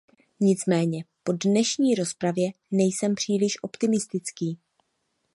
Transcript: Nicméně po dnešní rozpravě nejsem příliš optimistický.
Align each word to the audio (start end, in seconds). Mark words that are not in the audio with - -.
Nicméně 0.39 1.03
po 1.23 1.31
dnešní 1.43 1.95
rozpravě 1.95 2.49
nejsem 2.71 3.15
příliš 3.15 3.63
optimistický. 3.63 4.59